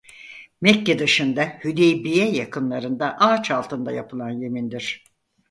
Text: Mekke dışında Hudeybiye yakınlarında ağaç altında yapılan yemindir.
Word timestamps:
Mekke 0.61 0.99
dışında 0.99 1.59
Hudeybiye 1.63 2.31
yakınlarında 2.31 3.17
ağaç 3.19 3.51
altında 3.51 3.91
yapılan 3.91 4.29
yemindir. 4.29 5.03